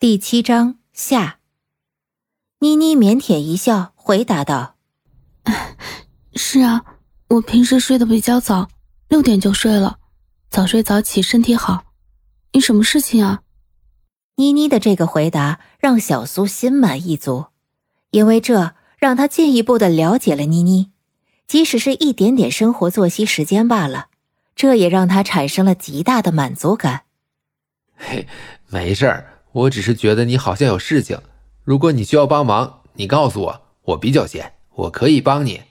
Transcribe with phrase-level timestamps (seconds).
[0.00, 1.40] 第七章下。
[2.60, 4.76] 妮妮腼腆一笑，回答道
[6.36, 6.84] ：“是啊，
[7.26, 8.68] 我平时睡得比较早，
[9.08, 9.98] 六点就睡了，
[10.50, 11.86] 早睡早起身体好。
[12.52, 13.42] 你什么事情啊？”
[14.38, 17.46] 妮妮的这个回答让小苏心满意足，
[18.12, 20.92] 因为这让他进一步的了解了妮妮，
[21.48, 24.10] 即使是一点点生活作息时间罢了，
[24.54, 27.02] 这也让他产生了极大的满足感。
[27.96, 28.28] 嘿，
[28.68, 29.37] 没事儿。
[29.58, 31.20] 我只是觉得你好像有事情，
[31.64, 35.62] 如果你需要帮忙，你告诉我，我比较闲，我可以帮你。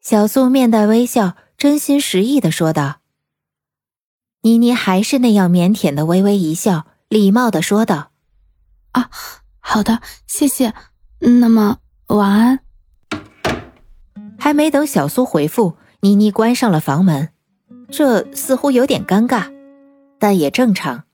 [0.00, 2.96] 小苏面带微笑，真心实意的说道。
[4.42, 8.10] 妮妮还是那样腼腆的微微一笑，礼貌的说道
[8.92, 9.08] ：“啊，
[9.60, 10.74] 好的，谢谢。
[11.20, 12.60] 那么晚安。”
[14.38, 17.30] 还没等小苏回复，妮妮关上了房门，
[17.90, 19.50] 这似乎有点尴尬，
[20.18, 21.04] 但也正常。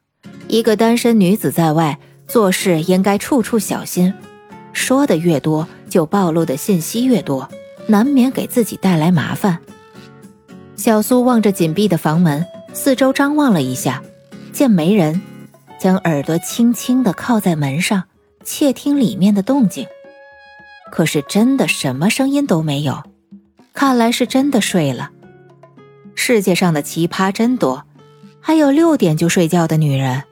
[0.49, 4.13] 一个单身女子在外做事，应该处处小心。
[4.73, 7.49] 说的越多，就暴露的信息越多，
[7.87, 9.59] 难免给自己带来麻烦。
[10.75, 14.03] 小苏望着紧闭的房门，四周张望了一下，
[14.53, 15.21] 见没人，
[15.79, 18.05] 将耳朵轻轻地靠在门上，
[18.43, 19.87] 窃听里面的动静。
[20.91, 23.03] 可是真的什么声音都没有，
[23.75, 25.11] 看来是真的睡了。
[26.15, 27.85] 世界上的奇葩真多，
[28.41, 30.23] 还有六点就睡觉的女人。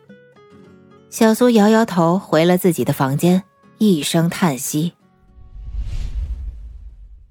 [1.08, 3.44] 小苏摇摇头，回了自己的房间，
[3.78, 4.94] 一声叹息。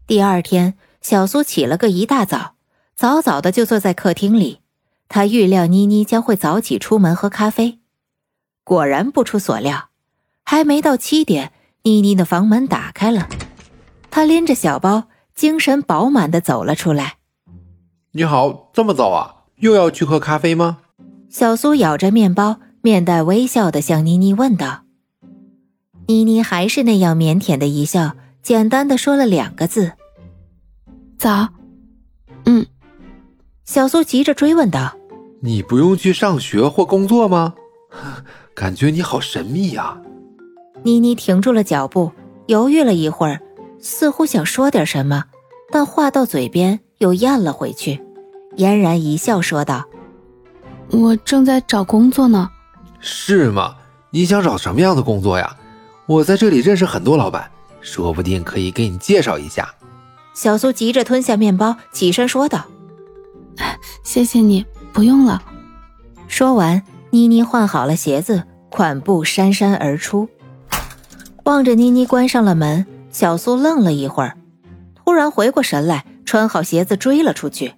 [0.07, 2.55] 第二天，小苏起了个一大早，
[2.95, 4.61] 早早的就坐在客厅里。
[5.09, 7.79] 他预料妮妮将会早起出门喝咖啡，
[8.63, 9.89] 果然不出所料，
[10.43, 11.51] 还没到七点，
[11.83, 13.27] 妮妮的房门打开了，
[14.09, 17.17] 她拎着小包，精神饱满的走了出来。
[18.13, 19.43] 你好，这么早啊？
[19.57, 20.77] 又要去喝咖啡吗？
[21.29, 22.61] 小苏咬着面包。
[22.85, 24.83] 面带微笑的向妮妮问道
[26.05, 28.11] ：“妮妮还是那样腼腆的一笑，
[28.43, 29.93] 简单的说了两个字：
[31.17, 31.49] 早。”
[32.45, 32.63] 嗯，
[33.63, 34.95] 小苏急着追问道
[35.41, 37.55] ：“你不用去上学或工作吗？
[38.53, 39.99] 感觉你好神秘呀。”
[40.85, 42.11] 妮妮停住了脚步，
[42.45, 43.41] 犹豫了一会儿，
[43.79, 45.23] 似乎想说点什么，
[45.71, 47.99] 但话到嘴边又咽了回去，
[48.57, 49.85] 嫣然一笑说道
[50.93, 52.47] ：“我正在找工作呢。”
[52.99, 53.75] 是吗？
[54.11, 55.55] 你想找什么样的工作呀？
[56.05, 57.51] 我在这里认识很多老板，
[57.81, 59.73] 说不定可以给你介绍一下。
[60.33, 62.65] 小苏急着吞下面包，起身说道
[64.03, 65.41] ：“谢谢你，不用了。”
[66.27, 70.29] 说完，妮妮换好了鞋子，款步姗姗而出。
[71.43, 74.37] 望着妮妮关上了门，小苏愣了一会儿，
[74.95, 77.73] 突然回过神来，穿好鞋子追了出去。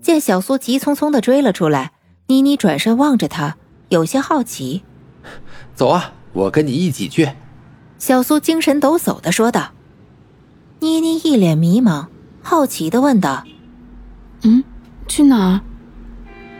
[0.00, 1.92] 见小苏急匆匆的追了出来，
[2.28, 3.56] 妮妮转身望着他。
[3.88, 4.82] 有些好奇，
[5.74, 7.30] 走啊，我跟你一起去。”
[7.98, 9.70] 小苏精神抖擞的说道。
[10.80, 12.06] 妮妮一脸迷茫，
[12.42, 13.44] 好奇的问道
[14.42, 14.62] ：“嗯，
[15.08, 15.60] 去哪儿？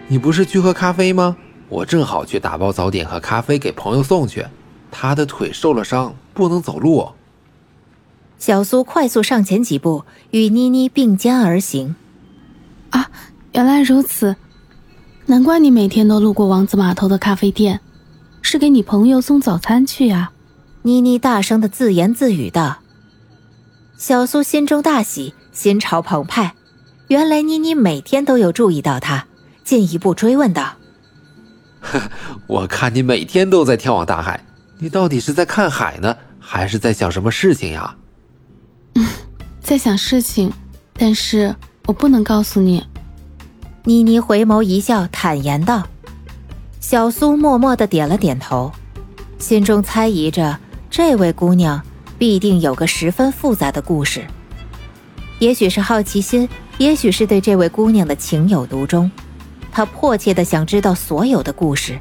[0.08, 1.36] 你不是去喝咖啡吗？
[1.68, 4.44] 我正好去打包早点和咖啡给朋友送去。
[4.90, 7.10] 他的腿受了伤，不能走路。”
[8.38, 11.94] 小苏快速上前几步，与妮妮并肩而行。
[12.90, 13.10] 啊，
[13.52, 14.34] 原来如此。
[15.30, 17.80] 难怪你每天都路过王子码头的咖啡店，
[18.40, 20.30] 是给你朋友送早餐去呀？
[20.80, 22.78] 妮妮大声的自言自语道。
[23.98, 26.54] 小苏心中大喜，心潮澎湃。
[27.08, 29.26] 原来妮妮每天都有注意到他，
[29.64, 30.76] 进一步追问道
[32.48, 34.42] ：“我看你每天都在眺望大海，
[34.78, 37.94] 你到底是在看海呢，还是在想什么事情呀
[39.60, 40.50] ？”“在想事情，
[40.94, 42.82] 但是我不能告诉你。”
[43.84, 45.86] 妮妮回眸一笑，坦言道
[46.80, 48.70] ：“小苏默默的点了点头，
[49.38, 50.58] 心中猜疑着，
[50.90, 51.80] 这位姑娘
[52.18, 54.26] 必定有个十分复杂的故事。
[55.38, 56.46] 也许是好奇心，
[56.76, 59.10] 也许是对这位姑娘的情有独钟，
[59.72, 61.98] 他迫切的想知道所有的故事，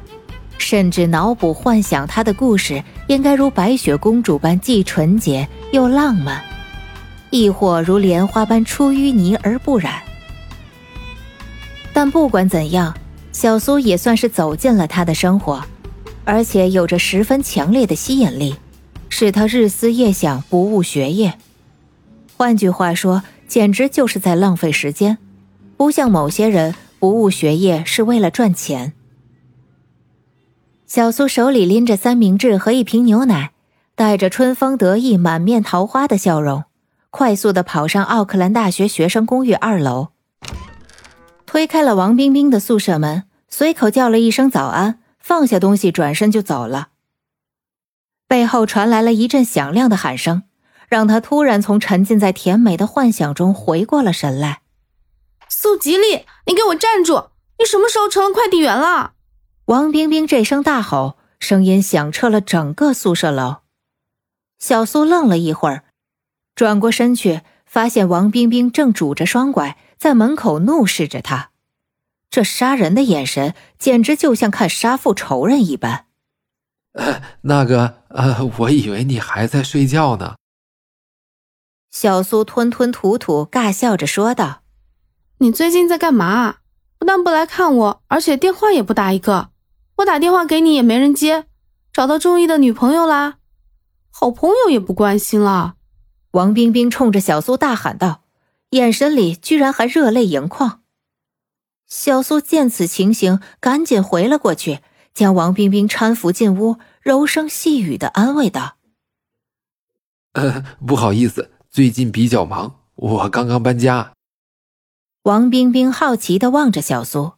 [0.58, 6.42] 甚至脑补幻想她的故事应该如白雪公主般既纯洁又浪漫，
[7.30, 10.02] 亦或如莲花般出淤泥而不染。”
[12.00, 12.96] 但不管怎样，
[13.32, 15.64] 小苏也算是走进了他的生活，
[16.24, 18.54] 而且有着十分强烈的吸引力，
[19.08, 21.34] 使他日思夜想，不务学业。
[22.36, 25.18] 换句话说，简直就是在浪费时间，
[25.76, 28.92] 不像某些人不务学业是为了赚钱。
[30.86, 33.50] 小苏手里拎着三明治和一瓶牛奶，
[33.96, 36.62] 带着春风得意、满面桃花的笑容，
[37.10, 40.10] 快速的跑上奥克兰大学学生公寓二楼。
[41.58, 46.90] 推开了王冰冰的宿舍门，随口叫了一声早安，放下东西，转身就走了。
[48.28, 50.44] 背后传来了一阵响亮的喊声，
[50.86, 54.60] 让他突然从沉浸在甜美的幻想中回过了神来。
[55.48, 57.30] 苏吉利，你给我站住！
[57.58, 59.14] 你什么时候成了快递员了？
[59.64, 63.56] 王冰冰这声大吼，声音响彻了整个宿舍楼。
[64.60, 65.82] 小苏愣了一会儿，
[66.54, 71.50] 转过身去，发现王冰冰正拄着双拐在门口怒视着他，
[72.30, 76.06] 这杀人的眼神简直就像看杀父仇人一般。
[76.92, 80.36] 呃，那个，呃，我以为你还在睡觉呢。
[81.90, 84.62] 小苏吞吞吐吐，尬笑着说道。
[85.38, 86.56] 你最近在干嘛？
[86.98, 89.50] 不但不来看我，而且电话也不打一个。
[89.96, 91.46] 我打电话给你也没人接。
[91.92, 93.38] 找到中意的女朋友啦？
[94.10, 95.74] 好朋友也不关心了。
[96.32, 98.22] 王冰冰冲着小苏大喊道，
[98.70, 100.82] 眼神里居然还热泪盈眶。
[101.86, 104.80] 小苏见此情形，赶紧回了过去，
[105.14, 108.76] 将王冰冰搀扶进屋，柔声细语的安慰道
[110.34, 114.12] ：“呃，不好意思，最近比较忙，我刚刚搬家。”
[115.24, 117.32] 王冰冰好奇的望着小苏，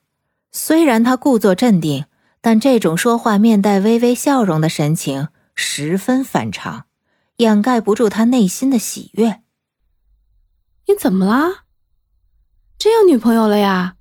[0.50, 2.06] 虽然她故作镇定，
[2.40, 6.86] 但这种说话面带微微笑容的神情十分反常，
[7.36, 9.42] 掩盖不住她内心的喜悦。
[10.90, 11.66] 你怎么啦？
[12.76, 13.94] 真有女朋友了呀？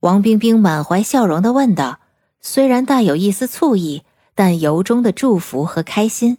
[0.00, 2.00] 王冰冰满怀笑容的问道，
[2.38, 4.02] 虽然带有一丝醋意，
[4.34, 6.36] 但由衷的祝福和开心。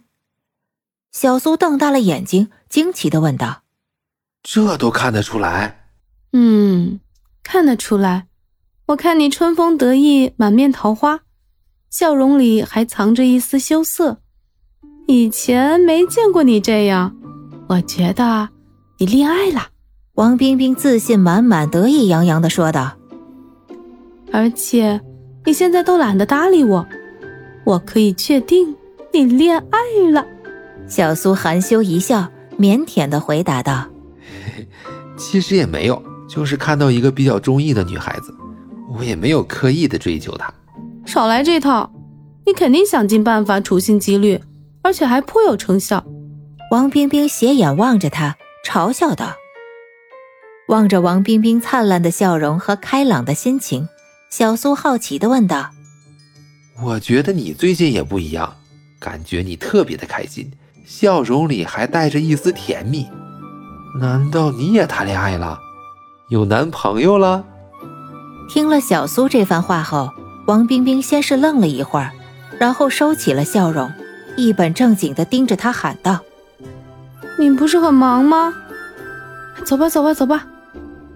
[1.10, 3.62] 小苏瞪大了眼睛，惊奇的问道
[4.44, 5.88] ：“这都看得出来？”
[6.32, 7.00] 嗯，
[7.42, 8.28] 看得出来，
[8.86, 11.22] 我看你春风得意，满面桃花，
[11.90, 14.22] 笑容里还藏着一丝羞涩。
[15.08, 17.16] 以前没见过你这样，
[17.68, 18.48] 我觉得
[19.00, 19.68] 你恋爱了。
[20.16, 22.98] 王冰冰自信满满、得意洋洋的说道。
[24.30, 25.00] 而且
[25.46, 26.86] 你现在都懒得搭理我，
[27.64, 28.76] 我可以确定
[29.10, 30.26] 你恋爱了。
[30.86, 33.86] 小苏含羞一笑，腼腆的回答道
[35.16, 38.34] ：“其实也没有。”就是看到一个比较中意的女孩子，
[38.94, 40.52] 我也没有刻意的追求她。
[41.06, 41.90] 少来这套，
[42.44, 44.38] 你肯定想尽办法处心积虑，
[44.82, 46.04] 而且还颇有成效。
[46.70, 48.36] 王冰冰斜眼望着他，
[48.70, 49.34] 嘲笑道。
[50.68, 53.88] 望着王冰冰灿烂的笑容和开朗的心情，
[54.30, 55.70] 小苏好奇的问道
[56.80, 58.56] ：“我觉得你最近也不一样，
[59.00, 60.48] 感觉你特别的开心，
[60.86, 63.08] 笑容里还带着一丝甜蜜。
[64.00, 65.58] 难道你也谈恋爱了？”
[66.30, 67.44] 有男朋友了。
[68.48, 70.08] 听了小苏这番话后，
[70.46, 72.12] 王冰冰先是愣了一会儿，
[72.60, 73.92] 然后收起了笑容，
[74.36, 76.20] 一本正经的盯着他喊道
[77.40, 78.52] ：“你不是很忙吗？
[79.64, 80.46] 走吧，走吧，走吧。”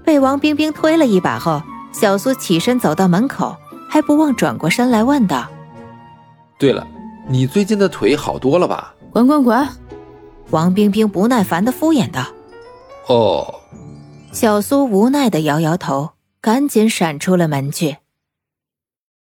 [0.03, 1.63] 被王冰冰推了一把后，
[1.93, 3.55] 小苏起身走到门口，
[3.91, 5.47] 还不忘转过身来问道
[6.59, 6.87] ：“对了，
[7.29, 9.69] 你最近的腿好多了吧？”“滚滚滚！”
[10.49, 12.25] 王冰冰不耐烦的敷衍道。
[13.09, 13.61] “哦。”
[14.33, 17.99] 小苏无奈的摇摇头，赶紧闪出了门去。